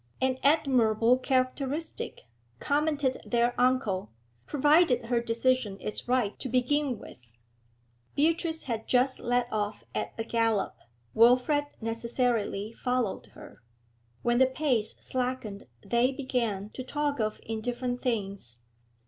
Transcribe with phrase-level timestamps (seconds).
[0.19, 2.21] 'An admirable characteristic,'
[2.59, 4.09] commented their uncle,
[4.47, 7.19] 'provided her decision is right to begin with.'
[8.15, 10.75] Beatrice had just led off at a gallop;
[11.13, 13.61] Wilfrid necessarily followed her.
[14.23, 18.57] When the pace slackened they began to talk of Indifferent things.